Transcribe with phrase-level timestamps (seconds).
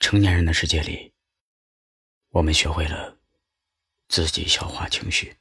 [0.00, 1.12] 成年人的世界里，
[2.30, 3.18] 我们学会了
[4.08, 5.36] 自己消化情绪。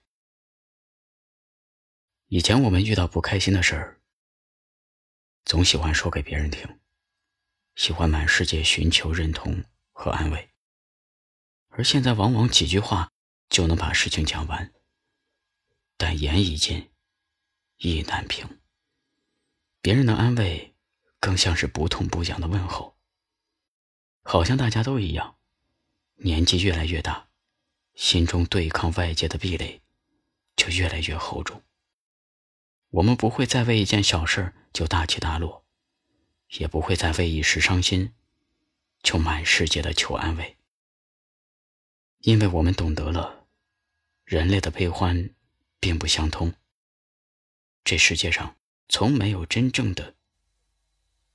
[2.28, 4.02] 以前我们遇到不开心的事儿，
[5.46, 6.80] 总喜欢说给别人听，
[7.76, 10.50] 喜欢满世界寻求认同和安慰。
[11.70, 13.12] 而现在，往往几句话
[13.50, 14.74] 就能把事情讲完，
[15.96, 16.92] 但言已尽，
[17.78, 18.60] 意难平。
[19.82, 20.76] 别人的安慰，
[21.20, 22.97] 更像是不痛不痒的问候。
[24.30, 25.38] 好像大家都一样，
[26.16, 27.30] 年纪越来越大，
[27.96, 29.82] 心中对抗外界的壁垒
[30.58, 31.64] 就越来越厚重。
[32.90, 35.66] 我们不会再为一件小事就大起大落，
[36.58, 38.14] 也不会再为一时伤心
[39.02, 40.58] 就满世界的求安慰，
[42.18, 43.48] 因为我们懂得了，
[44.26, 45.34] 人类的悲欢
[45.80, 46.54] 并不相通。
[47.86, 48.58] 这世界上
[48.90, 50.18] 从没有真正的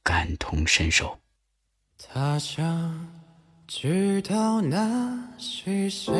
[0.03, 1.22] 感同身受。
[1.99, 2.93] 他想
[3.67, 6.13] 知道那是谁，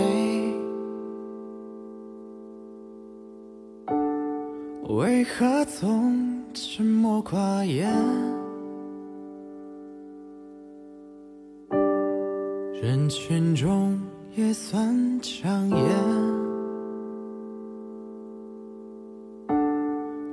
[4.89, 7.93] 为何总沉默寡言？
[12.81, 14.01] 人群中
[14.35, 15.79] 也算抢眼，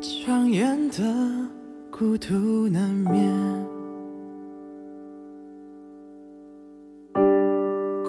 [0.01, 1.03] 抢眼的
[1.91, 3.78] 孤独难免。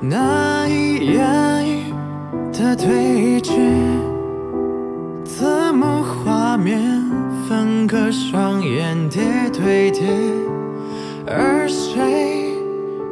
[0.00, 1.92] 难以言喻
[2.52, 3.52] 的对决。
[5.24, 6.80] 怎么画面
[7.48, 10.06] 分割，双眼叠对叠，
[11.26, 12.54] 而谁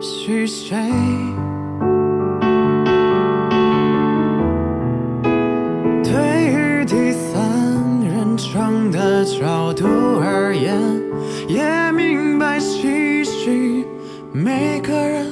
[0.00, 0.76] 是谁？
[6.02, 6.12] 对
[6.46, 7.42] 于第三
[8.02, 9.86] 人称的角度
[10.22, 10.78] 而言，
[11.48, 13.84] 也明白其实
[14.32, 15.23] 每个人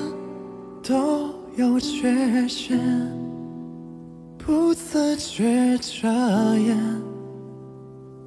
[1.82, 2.78] 缺陷，
[4.38, 6.08] 不自觉遮
[6.56, 6.78] 掩，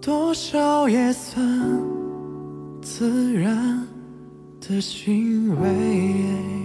[0.02, 1.42] 多少也算
[2.82, 3.88] 自然
[4.60, 6.65] 的行为。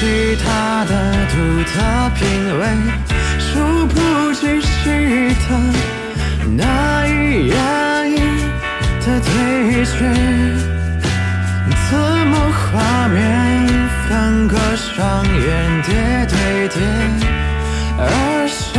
[0.00, 0.92] 其他的
[1.26, 1.74] 独特
[2.14, 2.20] 品
[2.56, 2.62] 味，
[3.40, 3.48] 殊
[3.88, 3.94] 不
[4.32, 5.46] 知是他
[6.56, 6.56] 难
[7.10, 7.52] 以言
[8.12, 8.14] 喻
[9.04, 9.96] 的对决。
[11.90, 13.18] 字幕画面
[14.08, 15.88] 分割，双眼叠
[16.26, 16.76] 对叠，
[17.98, 18.70] 而谁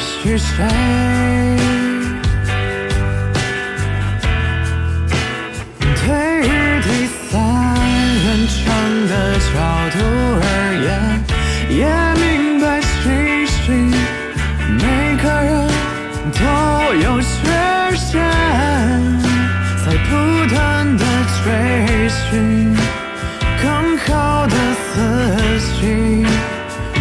[0.00, 1.63] 是谁？
[16.32, 17.26] 都有缺
[17.96, 18.22] 陷，
[19.84, 20.10] 在不
[20.52, 21.04] 断的
[21.42, 21.44] 追
[22.08, 22.74] 寻
[23.62, 23.64] 更
[23.98, 24.56] 好的
[24.92, 24.94] 自
[25.80, 26.26] 己，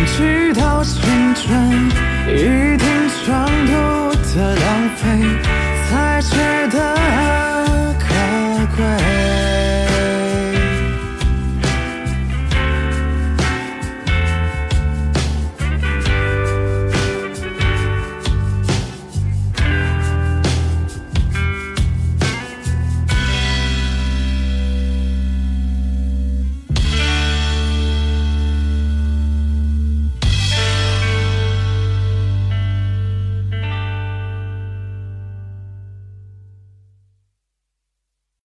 [0.05, 0.99] 直到青
[1.35, 1.41] 春
[2.27, 2.85] 一定
[3.25, 3.25] 程
[3.65, 3.71] 度
[4.35, 4.65] 的浪
[4.97, 5.01] 费，
[5.89, 5.91] 才
[6.21, 6.31] 值
[6.69, 6.75] 得
[7.97, 8.03] 可
[8.75, 9.32] 贵。